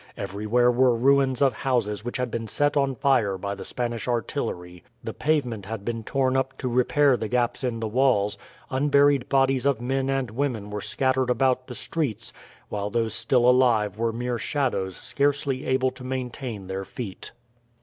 [0.17, 4.83] Everywhere were ruins of houses which had been set on fire by the Spanish artillery,
[5.03, 8.35] the pavement had been torn up to repair the gaps in the walls,
[8.71, 12.33] unburied bodies of men and women were scattered about the streets,
[12.67, 17.31] while those still alive were mere shadows scarcely able to maintain their feet.